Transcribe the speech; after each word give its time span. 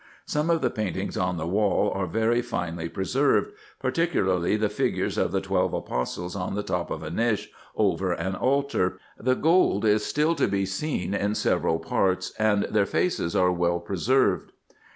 Some 0.25 0.49
of 0.49 0.61
the 0.61 0.71
paintings 0.71 1.15
on 1.15 1.37
the 1.37 1.45
wall 1.45 1.91
are 1.91 2.07
very 2.07 2.41
finely 2.41 2.89
preserved, 2.89 3.51
particularly 3.79 4.55
the 4.57 4.67
figures 4.67 5.15
of 5.15 5.31
the 5.31 5.41
twelve 5.41 5.75
apostles 5.75 6.35
on 6.35 6.55
the 6.55 6.63
top 6.63 6.89
of 6.89 7.03
a 7.03 7.11
niche, 7.11 7.51
over 7.75 8.11
an 8.11 8.33
altar; 8.33 8.97
the 9.19 9.35
gold 9.35 9.85
is 9.85 10.03
still 10.03 10.33
to 10.37 10.47
be 10.47 10.65
seen 10.65 11.13
in 11.13 11.35
several 11.35 11.77
parts, 11.77 12.33
and 12.39 12.63
their 12.63 12.87
faces 12.87 13.35
are 13.35 13.51
well 13.51 13.79
preserved. 13.79 14.53